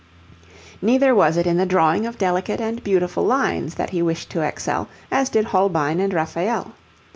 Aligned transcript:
Neither 0.81 1.13
was 1.13 1.37
it 1.37 1.45
in 1.45 1.57
the 1.57 1.65
drawing 1.67 2.07
of 2.07 2.17
delicate 2.17 2.59
and 2.59 2.83
beautiful 2.83 3.23
lines 3.23 3.75
that 3.75 3.91
he 3.91 4.01
wished 4.01 4.31
to 4.31 4.41
excel, 4.41 4.87
as 5.11 5.29
did 5.29 5.45
Holbein 5.45 5.99
and 5.99 6.11
Raphael. 6.11 6.71